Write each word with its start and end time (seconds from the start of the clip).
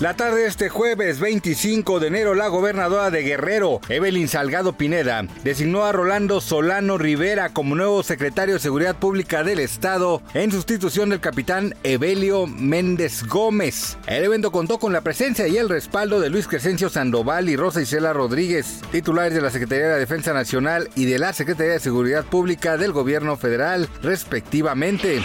La 0.00 0.16
tarde 0.16 0.40
de 0.40 0.46
este 0.46 0.70
jueves 0.70 1.20
25 1.20 2.00
de 2.00 2.06
enero, 2.06 2.34
la 2.34 2.48
gobernadora 2.48 3.10
de 3.10 3.22
Guerrero, 3.22 3.82
Evelyn 3.90 4.28
Salgado 4.28 4.72
Pineda, 4.72 5.26
designó 5.44 5.84
a 5.84 5.92
Rolando 5.92 6.40
Solano 6.40 6.96
Rivera 6.96 7.50
como 7.50 7.74
nuevo 7.74 8.02
secretario 8.02 8.54
de 8.54 8.60
Seguridad 8.60 8.96
Pública 8.96 9.44
del 9.44 9.58
Estado 9.58 10.22
en 10.32 10.52
sustitución 10.52 11.10
del 11.10 11.20
capitán 11.20 11.74
Evelio 11.82 12.46
Méndez 12.46 13.24
Gómez. 13.24 13.98
El 14.06 14.24
evento 14.24 14.50
contó 14.50 14.78
con 14.78 14.94
la 14.94 15.02
presencia 15.02 15.46
y 15.48 15.58
el 15.58 15.68
respaldo 15.68 16.18
de 16.18 16.30
Luis 16.30 16.48
Crescencio 16.48 16.88
Sandoval 16.88 17.50
y 17.50 17.56
Rosa 17.56 17.82
Isela 17.82 18.14
Rodríguez, 18.14 18.80
titulares 18.90 19.34
de 19.34 19.42
la 19.42 19.50
Secretaría 19.50 19.88
de 19.88 19.98
Defensa 19.98 20.32
Nacional 20.32 20.88
y 20.94 21.04
de 21.04 21.18
la 21.18 21.34
Secretaría 21.34 21.74
de 21.74 21.78
Seguridad 21.78 22.24
Pública 22.24 22.78
del 22.78 22.92
Gobierno 22.92 23.36
Federal, 23.36 23.86
respectivamente. 24.02 25.22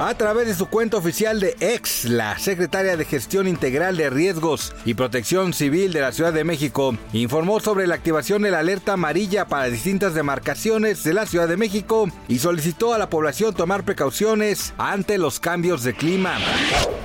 A 0.00 0.14
través 0.14 0.48
de 0.48 0.54
su 0.56 0.66
cuenta 0.66 0.96
oficial 0.96 1.38
de 1.38 1.54
ex, 1.60 2.06
la 2.06 2.36
secretaria 2.40 2.96
de 2.96 3.04
Gestión 3.04 3.46
Integral 3.46 3.99
de 4.00 4.08
Riesgos 4.08 4.72
y 4.86 4.94
Protección 4.94 5.52
Civil 5.52 5.92
de 5.92 6.00
la 6.00 6.12
Ciudad 6.12 6.32
de 6.32 6.42
México 6.42 6.96
informó 7.12 7.60
sobre 7.60 7.86
la 7.86 7.96
activación 7.96 8.40
de 8.40 8.50
la 8.50 8.60
alerta 8.60 8.94
amarilla 8.94 9.46
para 9.46 9.66
distintas 9.66 10.14
demarcaciones 10.14 11.04
de 11.04 11.12
la 11.12 11.26
Ciudad 11.26 11.46
de 11.46 11.58
México 11.58 12.08
y 12.26 12.38
solicitó 12.38 12.94
a 12.94 12.98
la 12.98 13.10
población 13.10 13.54
tomar 13.54 13.84
precauciones 13.84 14.72
ante 14.78 15.18
los 15.18 15.38
cambios 15.38 15.82
de 15.84 15.94
clima. 15.94 16.38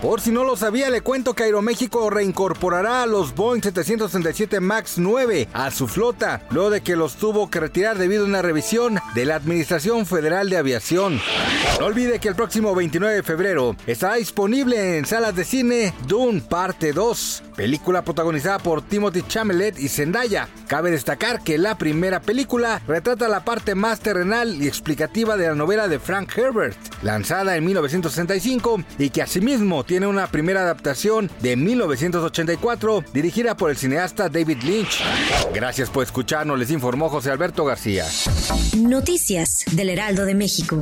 Por 0.02 0.22
si 0.22 0.32
no 0.32 0.44
lo 0.44 0.56
sabía, 0.56 0.90
le 0.90 1.02
cuento 1.02 1.34
que 1.34 1.44
Aeroméxico 1.44 2.10
reincorporará 2.10 3.04
a 3.04 3.08
los 3.08 3.34
Boeing 3.34 3.62
737 3.62 4.60
MAX 4.60 4.98
9 4.98 5.48
a 5.52 5.72
su 5.72 5.88
flota, 5.88 6.44
luego 6.52 6.70
de 6.70 6.82
que 6.82 6.96
los 6.96 7.16
tuvo 7.16 7.50
que 7.50 7.60
retirar 7.60 7.98
debido 7.98 8.24
a 8.24 8.28
una 8.28 8.42
revisión 8.42 9.00
de 9.16 9.26
la 9.26 9.36
Administración 9.36 10.06
Federal 10.06 10.50
de 10.50 10.58
Aviación. 10.58 11.20
No 11.80 11.88
olvide 11.88 12.20
que 12.20 12.28
el 12.28 12.36
próximo 12.36 12.76
29 12.76 13.16
de 13.16 13.24
febrero 13.24 13.76
estará 13.88 14.16
disponible 14.16 14.98
en 14.98 15.06
salas 15.06 15.36
de 15.36 15.44
cine 15.44 15.94
Dune 16.08 16.42
Parte 16.42 16.85
2, 16.94 17.44
película 17.56 18.04
protagonizada 18.04 18.60
por 18.60 18.82
Timothy 18.82 19.24
Chalamet 19.28 19.80
y 19.80 19.88
Zendaya. 19.88 20.48
Cabe 20.68 20.92
destacar 20.92 21.44
que 21.44 21.58
la 21.58 21.78
primera 21.78 22.22
película 22.22 22.82
retrata 22.88 23.28
la 23.28 23.44
parte 23.44 23.76
más 23.76 24.00
terrenal 24.00 24.62
y 24.62 24.68
explicativa 24.68 25.38
de 25.38 25.48
la 25.48 25.56
novela 25.56 25.88
de 25.88 26.00
Frank 26.00 26.38
Herbert, 26.38 26.78
lanzada 27.02 27.56
en 27.56 27.66
1965 27.66 28.84
y 28.98 29.10
que 29.10 29.22
asimismo 29.22 29.84
tiene 29.84 30.08
una 30.08 30.28
primera 30.28 30.62
adaptación 30.62 31.30
de 31.42 31.56
1984 31.56 33.04
dirigida 33.14 33.56
por 33.56 33.70
el 33.70 33.78
cineasta 33.78 34.30
David 34.30 34.64
Lynch. 34.64 35.04
Gracias 35.54 35.90
por 35.90 36.04
escucharnos, 36.04 36.58
les 36.60 36.72
informó 36.72 37.10
José 37.10 37.32
Alberto 37.32 37.66
García. 37.66 38.06
Noticias 38.78 39.64
del 39.72 39.90
Heraldo 39.90 40.26
de 40.26 40.36
México. 40.36 40.82